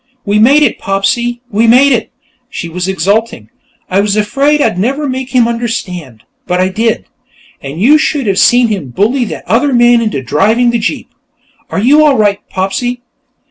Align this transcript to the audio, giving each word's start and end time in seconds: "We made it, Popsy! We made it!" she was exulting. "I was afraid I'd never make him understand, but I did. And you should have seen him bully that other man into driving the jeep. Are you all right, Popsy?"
"We 0.25 0.39
made 0.39 0.63
it, 0.63 0.79
Popsy! 0.79 1.41
We 1.51 1.67
made 1.67 1.91
it!" 1.91 2.11
she 2.49 2.67
was 2.67 2.87
exulting. 2.87 3.51
"I 3.87 3.99
was 3.99 4.15
afraid 4.15 4.59
I'd 4.59 4.79
never 4.79 5.07
make 5.07 5.29
him 5.29 5.47
understand, 5.47 6.23
but 6.47 6.59
I 6.59 6.69
did. 6.69 7.05
And 7.61 7.79
you 7.79 7.99
should 7.99 8.25
have 8.25 8.39
seen 8.39 8.69
him 8.69 8.87
bully 8.89 9.25
that 9.25 9.43
other 9.47 9.73
man 9.73 10.01
into 10.01 10.23
driving 10.23 10.71
the 10.71 10.79
jeep. 10.79 11.09
Are 11.69 11.77
you 11.79 12.03
all 12.03 12.17
right, 12.17 12.39
Popsy?" 12.49 13.03